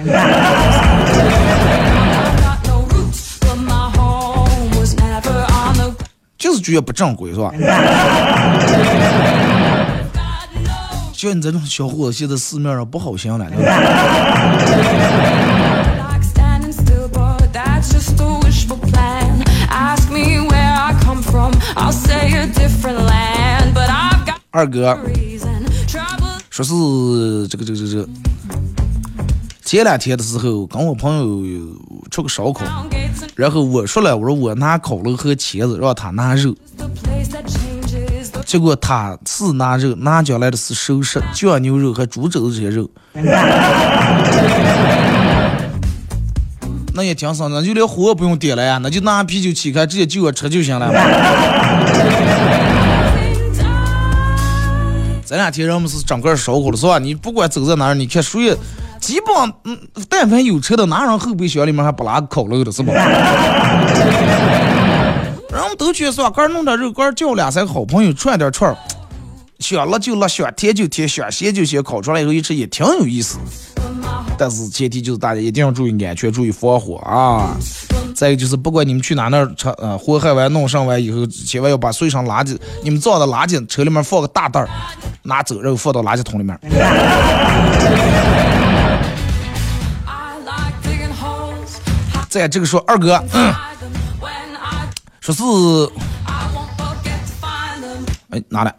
[6.39, 7.53] 就是觉得不正规，是吧？
[11.15, 13.47] 像你这种小伙子，现在市面上不好行了。
[24.51, 24.99] 二哥，
[26.51, 28.07] 说是这个这个这个，
[29.65, 31.43] 前两天的时候跟我朋友
[32.11, 32.87] 吃个烧烤，
[33.35, 36.55] 然后我说了，我说我拿烤肉和茄子，让他拿肉。
[38.45, 42.91] 结果他是拿肉，拿进来的是熟食、酱牛肉和猪肘子这些肉。
[46.95, 50.91] 那也挺省，的就连火不用点了呀，那就拿啤酒起开，直接就着吃就行了。
[55.27, 56.99] 这两天人们是整个烧烤了是吧？
[56.99, 58.55] 你不管走在哪儿，你看谁
[59.01, 59.79] 基本嗯，
[60.09, 62.93] 但凡有车的，哪人后备箱里面还不拉烤肉的，是吧？
[65.51, 68.77] 人们都去说，干弄点肉干，叫俩三个好朋友串点串儿，
[69.59, 73.39] 想辣就辣，想甜就甜，想咸就咸，烤出来以后一吃也挺有意思。
[74.39, 77.57] 但是前提就是大家一定要注意安全，注意防火啊。
[78.15, 84.69] 再一个就是，不管你们去哪那儿吃，呃，祸害完弄上完以后，千万要把随身垃圾，你们造的垃圾车里面放个大袋儿，
[85.23, 86.59] 拿走，然后放到垃圾桶里面。
[92.29, 93.23] 在这个说二哥，
[95.21, 95.43] 说是，
[98.31, 98.75] 哎，拿来，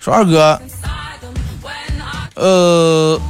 [0.00, 0.60] 说二哥，
[2.34, 3.20] 呃。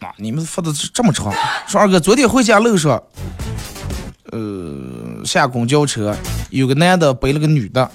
[0.00, 0.14] 啊！
[0.18, 1.32] 你们发的这么长。
[1.66, 3.02] 说二哥，昨天回家路上，
[4.32, 6.14] 呃，下公交车，
[6.50, 7.90] 有个男的背了个女的，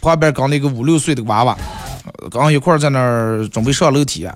[0.00, 1.56] 旁边刚那个五六岁的娃娃，
[2.30, 4.28] 刚一块在那儿准备上楼梯。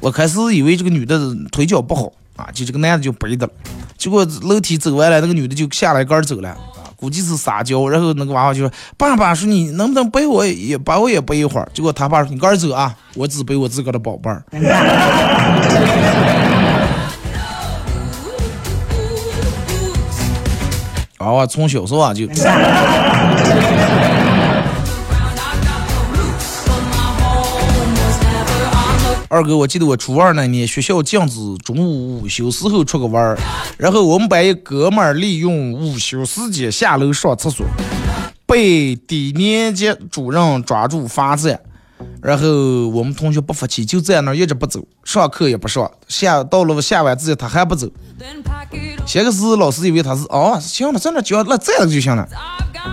[0.00, 1.18] 我开始以为这个女的
[1.52, 3.52] 腿脚不好啊，就这个男的就背的了。
[3.98, 6.56] 结果楼梯走完了，那个女的就下来杆走了，
[7.00, 7.88] 估计是撒娇。
[7.88, 14.44] 然后那个娃娃就说：“爸爸，说你能不能背我也把我也背一会儿？”结果他爸说：“你赶紧走啊，我只背我自个的宝贝儿。”
[21.20, 22.26] 娃娃从小是吧就。
[29.32, 33.38] 二哥，我记得我初二那年，学校禁止中午午休时候出个玩儿，
[33.78, 37.64] 然后我们班一哥们儿利用午休时间下楼上厕所，
[38.44, 41.60] 被低年级主任抓住罚站。
[42.20, 47.86] 然后我们同学不服气，就在那儿一直不走，上课也不上，下到了下晚自习他还不走。
[49.06, 52.28] 先开始老师以为他是哦行了，在那教那站着就行了，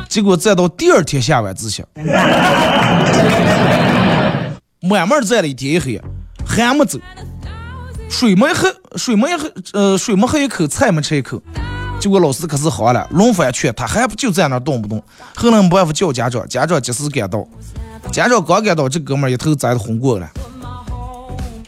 [0.08, 1.84] 结果站到第二天下晚自习，
[4.82, 6.00] 慢慢站了一天一黑，
[6.48, 6.98] 还没走，
[8.10, 11.42] 水没喝，水没喝，呃，水没喝一口，菜没吃一口，
[12.00, 15.04] 结果老师可是好了，轮番劝他，还不就在那动不动。
[15.36, 17.46] 后来没办法叫家长，家长及时赶到。
[18.12, 20.30] 家长刚赶到，这哥们儿一头栽的红过了。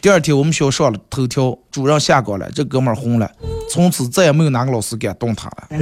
[0.00, 3.30] 第二天我们学校上了头条，主任下岗了，这哥们儿红了，
[3.70, 5.64] 从此再也没有哪个老师敢动他了。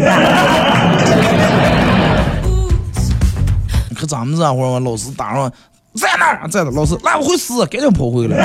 [3.88, 5.52] 你看咱们这会儿，老师打上
[5.98, 6.48] 在那儿？
[6.48, 6.70] 在哪？
[6.70, 8.38] 老师那不会死，赶紧跑回来。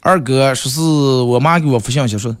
[0.00, 2.34] 二哥说是我妈给我发信息说，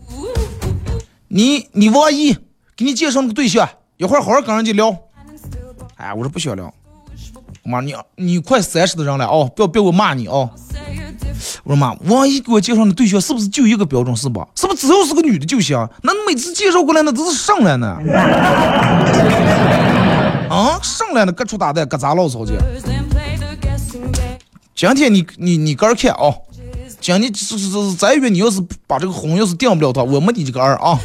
[1.28, 2.36] 你你王一。
[2.76, 4.90] 给你介绍个对象，一会儿好好跟人家聊。
[5.94, 6.74] 哎，我说不想聊。
[7.62, 10.50] 妈，你你快三十的人了哦，不要别我骂你哦。
[11.64, 14.46] 我说妈，王姨给我介绍的对象是不是就一个标准是吧？
[14.54, 15.76] 是不是只要是个女的就行？
[16.02, 17.96] 那每次介绍过来那都是上来呢？
[20.50, 22.52] 啊，上来的各处打的，各咋唠骚去？
[24.74, 26.34] 今天你你你个儿看啊，
[27.00, 30.98] 今天是是是再约你要是把这个婚要是定不了他，我没你这个儿啊。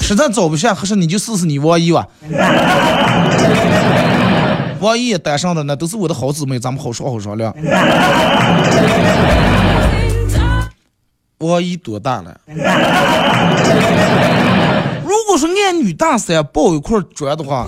[0.00, 2.06] 实在找不下合适，你就试试你王姨吧。
[4.84, 7.50] 王姨单上的那都是我的好姊妹，咱们好说好商量。
[11.38, 12.38] 王姨多大了？
[15.02, 17.66] 如果说按女大三抱一块砖的话，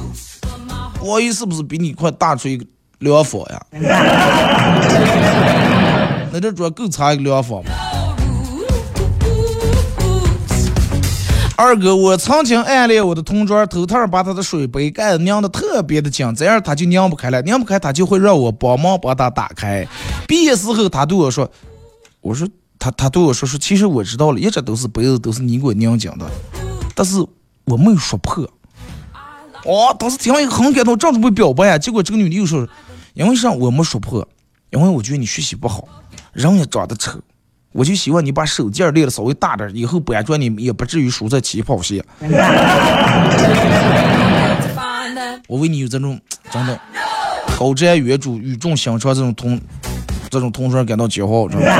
[1.01, 2.67] 王姨是不是比你快大出一个
[2.99, 3.67] 两房呀？
[6.31, 7.71] 那这砖够差一个两房吗？
[11.57, 19.89] 二哥，我曾经暗恋我的同桌，偷偷把他的水杯盖拧的特别的紧，这样他就拧不开了，拧不开他就会让我帮忙把它打开。
[20.29, 21.51] 毕业时候他对我说
[22.21, 22.47] ：“我说
[22.79, 26.31] 他他对我说说，其实我知道了，一直都是杯子都是你给我拧紧的，
[26.95, 27.25] 但是
[27.65, 28.45] 我没有说破。”
[29.65, 32.69] 哦，当时听完很感动，正准备表白呀，结果这个女的又说
[33.15, 34.29] ：“因为啥我没说破？
[34.71, 35.89] 因为我觉得你学习不好，
[36.35, 37.19] 人也长得丑。”
[37.77, 42.03] 我就希望你把手劲儿练的稍微大点，以后搬砖你也不至于输在起跑线。
[45.47, 46.19] 我为你有这种
[46.51, 46.81] 真的
[47.59, 49.61] 高瞻远瞩、语重心长这种同
[50.31, 51.67] 这种同学感到骄傲，知道吗？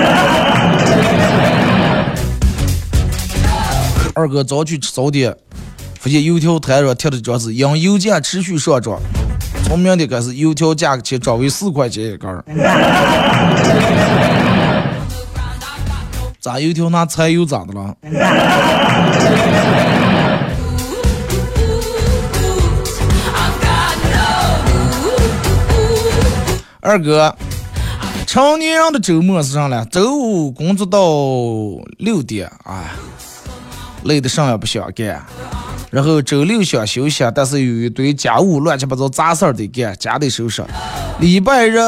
[4.15, 5.35] 二哥早去吃早点，
[5.99, 8.99] 发现油条摊上贴的张纸，因油价持续上涨，
[9.65, 12.45] 从明天开始油条价格起涨为四块钱一根儿。
[16.47, 17.93] 咋油条拿柴油咋的了？
[26.81, 27.35] 二哥，
[28.29, 29.85] 成年人的周末是啥了？
[29.87, 31.01] 周五工作到
[31.99, 32.93] 六点，哎，
[34.05, 35.21] 累的啥也不想干，
[35.91, 40.65] 然后周六想休息，但是有一堆家务乱七八糟杂事儿得干，家得收拾。
[41.19, 41.79] 礼拜日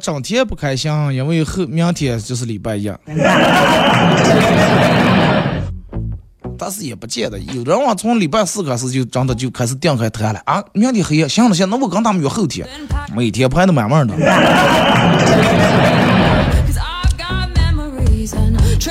[0.00, 2.92] 整天不开心，因为后明天就是礼拜一。
[6.58, 10.62] 但是也不见得，有的人啊，从礼拜四开始就真的就开始定开摊了啊。
[10.72, 12.66] 明天黑夜，行了行，那我跟他们约后天，
[13.16, 14.14] 每天排的满满的。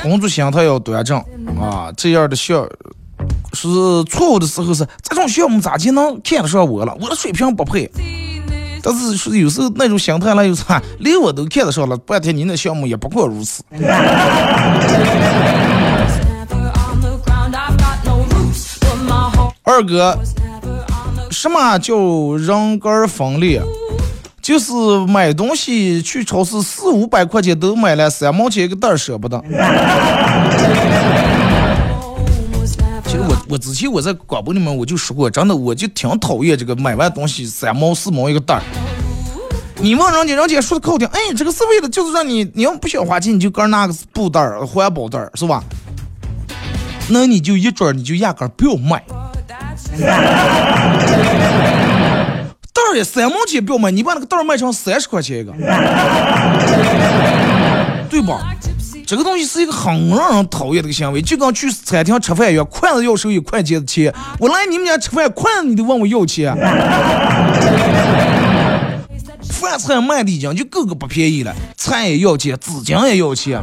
[0.01, 1.23] 工作心态要端正
[1.59, 2.67] 啊，这样的项
[3.53, 3.67] 是
[4.05, 6.95] 错误的时候是这种项目咋就能看得上我了？
[7.01, 7.89] 我的水平不配。
[8.83, 13.63] 但是是有时候那种心态呢，又啥，连我都看得上了，半天你那项目也不过如此。
[19.63, 20.17] 二哥，
[21.29, 21.95] 什么叫
[22.37, 23.61] 人格分裂？
[24.41, 24.73] 就是
[25.07, 29.39] 买东西去超市四五百块钱都买了，三毛钱一个袋舍不得。
[33.61, 38.61] 之前我在广播里面我就说过，真的我就挺讨厌这个买完东西三毛四毛一个袋儿。
[39.77, 45.63] 你问人家，人家说的可好听，哎，这个是为了就是让你你要不想花钱，你就搁拿个布袋儿、环保袋儿，是吧？
[47.07, 49.03] 那你就一准你就压根不要买。
[52.73, 55.51] 袋儿也三毛钱不要买，你把那个袋儿卖成三十块钱一个，
[58.09, 58.55] 对吧？
[59.11, 64.13] 这个东西是一个很让人讨厌的个行为，就跟去餐厅吃饭一样，筷子要收一块钱的钱。
[64.39, 66.55] 我来你们家吃饭，筷子你都问我要钱。
[69.49, 73.61] 饭菜卖的已经就个个不便宜了，菜也要钱，纸巾也要钱。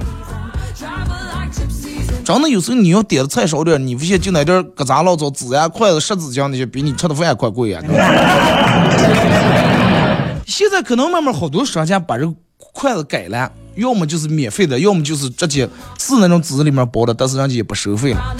[2.22, 7.80] 真的有时候你要点的菜少点，你不信就那点疙瘩老早纸呀、筷子、湿纸巾那些，比你吃的饭还贵呀。
[10.46, 12.30] 现在可能慢慢好多商家把这
[12.78, 15.68] 筷子改了，要么就是免费的，要么就是直接
[15.98, 18.36] 是那种纸里面包的，但是人家也不收费了。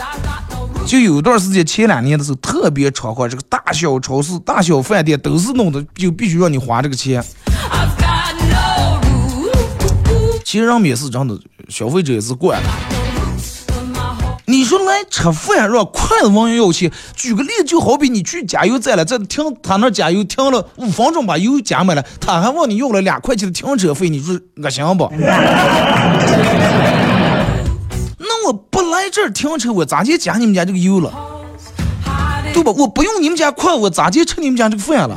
[0.86, 7.20] 就有一段时间，前两年的时候特别猖狂，这个大小超市、大小饭店都是弄的，就必须让你花这个钱。
[10.44, 11.36] 其实人们也是真的，
[11.68, 13.07] 消费者也是惯了。
[14.50, 15.84] 你说来吃饭是吧？
[15.84, 16.90] 筷子往要去。
[17.14, 25.12] 举个例子，就好比你去加油站了，在停他那加油停了五分钟，把油加满了，他还问你要了两块钱的停车费，你说恶心不？
[28.18, 31.12] 那我不来这儿停车，我咋就加你们家这个油了？
[32.54, 32.72] 对吧？
[32.74, 35.14] 我不用你们家筷，我咋就吃你们家这个饭了？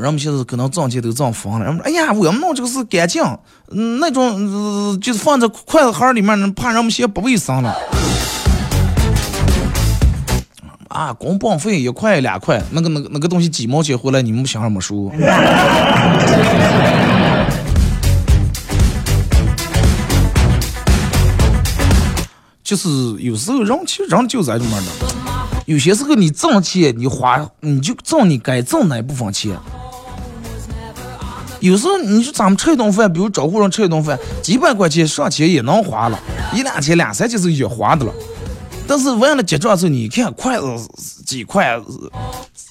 [0.00, 1.64] 人们现在可能挣钱都挣疯了。
[1.64, 3.22] 人们哎呀，我们弄这个是干净，
[3.70, 7.76] 嗯，那种就是放在筷子盒里面，怕人们嫌不卫生了。
[10.88, 15.12] 啊，光报废一块两块，那个那个那个东西几毛钱回来，你们想什么说？
[22.62, 22.88] 就是
[23.18, 24.86] 有时候人其实人就在这么的，
[25.66, 29.58] 有些时候你挣钱，你花你就挣你该挣那部分钱。
[31.60, 36.18] 有时候你说咱们吃一顿饭，比如招呼人吃一顿饭，几百块钱上千也能花了，
[36.54, 38.12] 一两千两三千是也花的了。
[38.86, 40.66] 但是完了结账时候，你看筷子
[41.26, 41.78] 几块，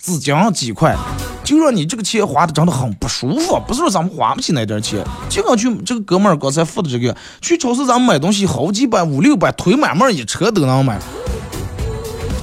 [0.01, 0.95] 纸巾几块，
[1.43, 3.61] 就让你这个钱花的真的很不舒服。
[3.67, 10.97] 不是说咱们花不起那点钱，就跟去这个哥们儿刚才付的这个，去超市咱们买东西好几百五六百，推满满一车都能买。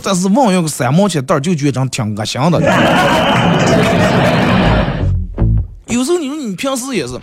[0.03, 2.61] 但是问要个三毛钱袋儿，就觉得挺恶心的。
[5.95, 7.17] 有时候你说你平时也是，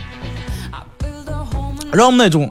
[1.92, 2.50] 让我们那种，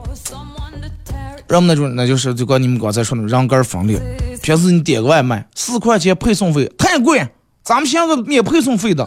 [1.48, 4.00] 让我们那种，那就是就跟你们刚才说的人格分裂。
[4.40, 7.26] 平时你点个外卖，四块钱配送费太贵，
[7.64, 9.04] 咱们现在免配送费的，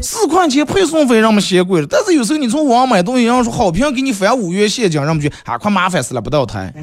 [0.00, 1.86] 四块钱配送费让我们嫌贵了。
[1.90, 6.72] 但是有时候你从网上买东西，人家说好评给你返五元现金，让我们觉啊，快麻烦死了，不到台，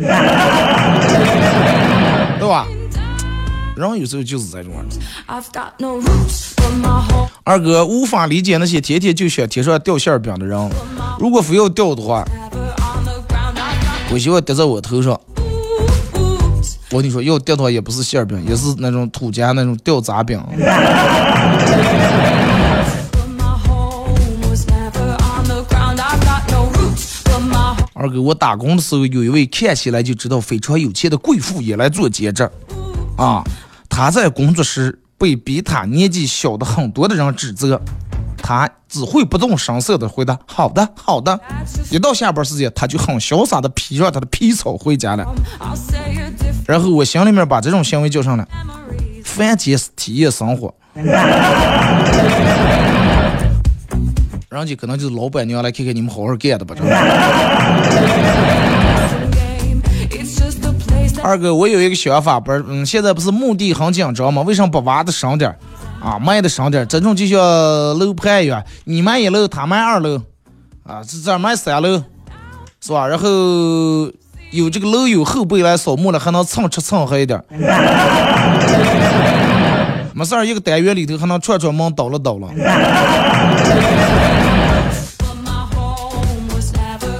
[2.37, 2.67] 对吧？
[3.77, 4.73] 人有时候就是这种。
[7.43, 10.69] 二哥无法理解那些天天就想天上掉馅饼的人，
[11.19, 12.25] 如果非要掉的话，
[14.11, 15.19] 我希望掉在我头上。
[16.91, 20.41] 我跟你说，要掉的话也不是馅饼，也是那种土家那种掉杂饼。
[27.93, 32.49] 二哥，我打工的时候，有一位看起来就知道非常有钱的贵妇也来做兼职，
[33.17, 33.43] 啊。
[33.97, 37.81] 他在工作时被比他年纪小的很多的人指责，
[38.37, 41.39] 他只会不动声色的回答：“好的，好的。”
[41.89, 45.25] 一到下班时间，他就很潇洒的披上他的皮草回家了。
[46.67, 48.47] 然后我心里面把这种行为叫上了
[49.25, 50.71] “番茄体验生活”。
[54.51, 56.75] 人家可能就是老板娘来看看你们好好干的吧。
[61.23, 64.41] 二哥，我有一个想法，不是，嗯，现在不是墓地很紧张吗？
[64.43, 65.53] 为什么不挖的深点
[66.01, 66.17] 啊？
[66.19, 67.39] 埋的深点，这种就像
[67.97, 70.21] 楼盘一样，你埋一楼，他埋二楼，
[70.83, 72.01] 啊，这这埋三楼，
[72.79, 73.07] 是吧？
[73.07, 73.27] 然后
[74.51, 77.43] 有这个楼有后辈来扫墓了，还能蹭吃蹭喝一点。
[80.13, 82.47] 没事儿，一个单元里头还能串串门，倒了倒了。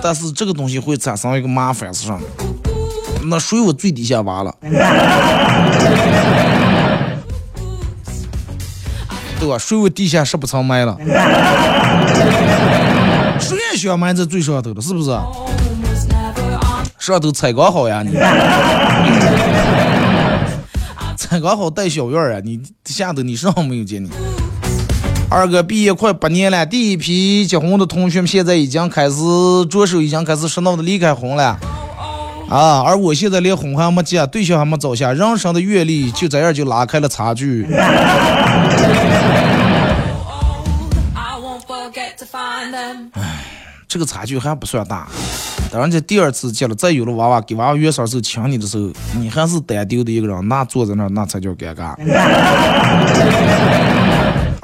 [0.02, 2.18] 但是这个东西会产生一个麻烦是啥？
[3.30, 4.54] 那水我最底下挖了，
[9.40, 9.58] 对吧？
[9.58, 10.98] 水我底下是不曾埋了，
[13.40, 15.10] 谁也想埋在最上头的，是不是？
[17.00, 18.12] 上头采光好呀，你
[21.16, 24.10] 采光好带小院儿啊，你下头你上没有见你？
[25.30, 29.16] 二哥毕业快八年了，第一批结婚的同学们现在已经开始
[29.70, 31.60] 着手，已经开始说闹的离开婚了。
[32.50, 32.82] 啊！
[32.86, 37.68] 而我现在连婚还没结，对象还没找下，人生的阅历就这样就拉开了差距。
[43.14, 43.44] 唉，
[43.88, 45.08] 这个差距还不算大。
[45.70, 48.90] 当然，这第二次结了，再有了娃娃，给娃娃月嫂时候亲你的时候，
[49.20, 51.94] 你还是单丢的一个人，那坐在那，那才叫尴尬。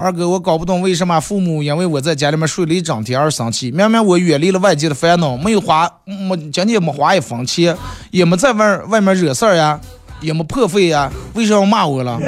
[0.03, 3.71] 二哥，我搞不懂为什么父母因为我在家里面睡了一整天而生气。
[3.71, 7.73] 明明我远离了外界的烦恼，没有花，没今天没花一分钱，
[8.11, 9.79] 也没在外外面惹事儿呀，
[10.19, 12.19] 也没破费呀，为什么要骂我了？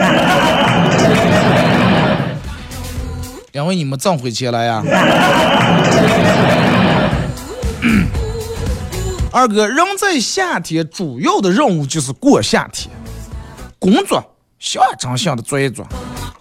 [3.52, 4.82] 因为你们挣回钱了呀。
[9.34, 12.90] 二哥，人在夏天主要的任务就是过夏天，
[13.78, 14.24] 工作
[14.60, 15.86] 象征性的做一做，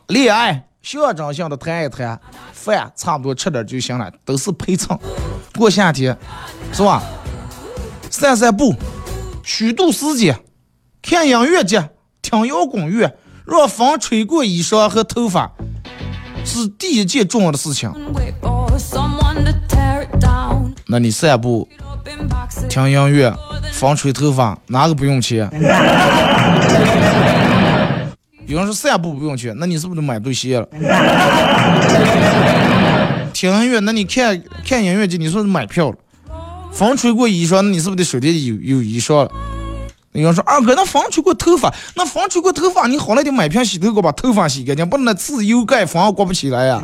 [0.06, 0.62] 恋爱。
[0.84, 2.20] 象征性的谈一谈，
[2.52, 4.96] 饭差不多吃点就行了，都是陪衬。
[5.56, 6.14] 过夏天，
[6.74, 7.02] 是吧？
[8.10, 8.74] 散散步，
[9.42, 10.38] 虚度时间，
[11.00, 11.88] 看音乐节，
[12.20, 13.16] 听摇滚乐，
[13.46, 15.50] 让风吹过衣裳和头发，
[16.44, 17.90] 是第一件重要的事情。
[20.86, 21.66] 那你散步，
[22.68, 23.34] 听音乐，
[23.72, 25.50] 风吹头发，哪个不用钱？
[28.46, 30.68] 有人说散步不用钱，那你是不是买对鞋了？
[33.32, 35.96] 听音乐，那你看看音乐节，你说是买票了？
[36.72, 39.30] 风吹过衣裳，那你是不是得手里有有衣裳了？
[40.12, 46.82] 有人说二哥，那风吹过头发，那风吹过头发，你好歹得买瓶洗头膏把头发洗干净，不能那自由盖房刮不起来呀。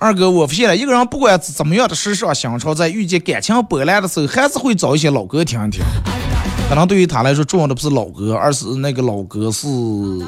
[0.00, 5.82] 二哥，我发现了一个人不管怎么样的时尚新潮，在遇见感情波澜的时候，还是会找一些老歌听一听。
[6.68, 9.66] 可能对于他来说，重要的不是老歌，而是那个老歌是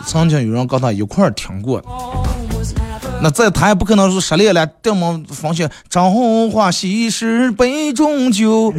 [0.06, 1.82] 曾经有人跟他一块儿听过。
[3.22, 6.10] 那再他也不可能说失恋了，这么放下“朝
[6.50, 8.72] 花夕拾杯中酒”，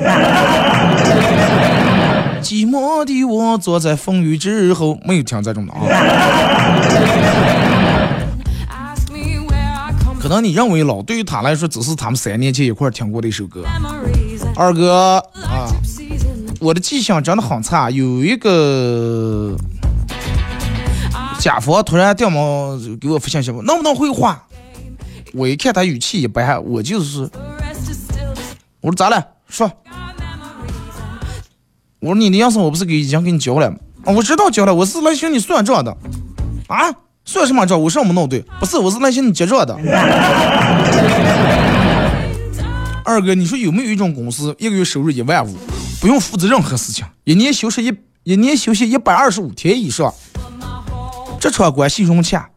[2.41, 5.81] 寂寞的我坐在风雨之后，没有听这种的啊。
[10.19, 13.63] 可能你认为老，对于他来说，只是他们三年前一块儿听过的一首歌。
[14.55, 15.23] 二哥。
[16.61, 19.57] 我的记性真的很差，有一个
[21.39, 24.43] 甲方突然掉毛给我发信息，能不能回话？
[25.33, 27.27] 我一看他语气一般，我就是，
[28.79, 29.25] 我说咋了？
[29.49, 29.71] 说，
[31.99, 33.77] 我说你的样子我不是给已经给你交了吗？
[34.05, 35.97] 啊，我知道交了，我是来寻你算账的。
[36.67, 36.93] 啊，
[37.25, 37.81] 算什么账？
[37.81, 38.45] 我什么弄对？
[38.59, 39.75] 不是，我是来寻你结账的。
[43.03, 45.57] 二哥，你说有没有一种公司，一个月收入一万五？
[46.01, 47.93] 不用负责任何事情，一年休息一
[48.23, 50.11] 一年休息一百二十五天以上，
[51.39, 52.49] 这场关系融洽，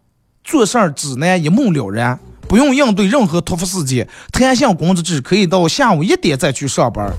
[0.42, 2.18] 做事儿只难一目了然，
[2.49, 7.12] 不用应对任何突发事件，弹性工资制可以到下午一点再去上班，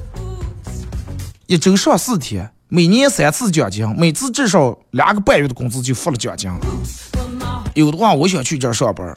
[1.46, 6.52] 一周上四天，每年三次奖金，每次至少两个半月的工资就付了奖金。
[7.76, 9.16] 有的话，我想去这儿上班。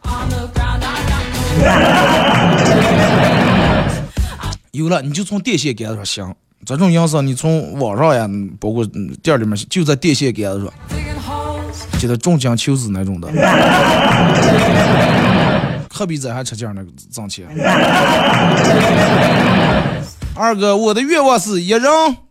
[4.73, 6.37] 有了，你就从电线杆上行。
[6.65, 8.29] 这种颜色你从网上呀，
[8.61, 8.85] 包括
[9.23, 10.73] 店里面，就在电线杆子上，
[11.99, 13.29] 记得重金求子那种的，
[15.89, 17.47] 何必在还吃劲那个挣钱？
[20.35, 21.83] 二哥，我的愿望是一人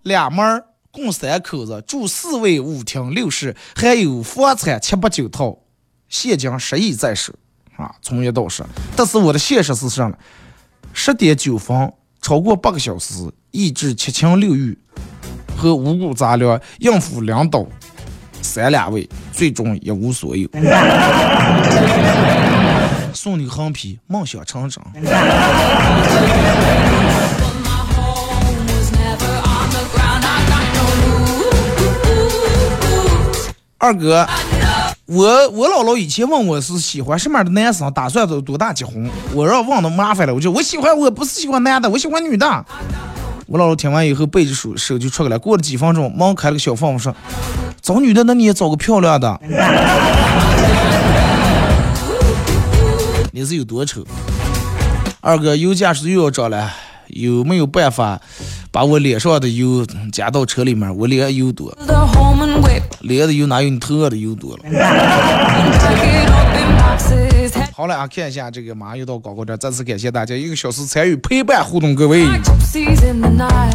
[0.04, 5.58] 两门，共三口子，住四卫五厅六室，还有房产七八九套，
[6.08, 7.34] 现金十亿在手
[7.78, 7.96] 啊！
[8.02, 8.64] 从一到十，
[8.96, 10.16] 但是我的现实是什么？
[10.94, 11.92] 十点九分。
[12.28, 14.78] 超过八个小时，抑制七情六欲
[15.56, 17.66] 和五谷杂粮，应付两导，
[18.42, 20.46] 三两位，最终一无所有。
[23.14, 24.84] 送你个横批：梦想成真。
[33.78, 34.28] 二哥。
[35.08, 39.10] 我我姥姥以前问我是喜欢什么样的男生，打算多多大结婚。
[39.34, 42.66] 我让问的麻烦了，我就我喜欢我不是喜欢男的，我喜欢女的。
[43.46, 45.40] 我姥姥听完以后背着手手就出来了。
[45.40, 47.16] 过了几分钟，忙开了个小缝说
[47.82, 49.40] ：“找女的，那你也找个漂亮的。”
[53.32, 54.04] 你是有多丑？
[55.22, 56.70] 二哥，油价是又要涨了，
[57.08, 58.20] 有没有办法
[58.74, 60.94] 把我脸上的油加到车里面？
[60.98, 61.74] 我脸油多，
[63.02, 64.64] 脸的油哪有你特的油多了？
[67.74, 72.26] 好了啊，看一下这个，马上又到广告站，再次感谢大家一个小时参与陪伴互动，各位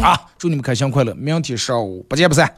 [0.01, 2.53] 啊，祝你们开心快乐，明天上午不见不散。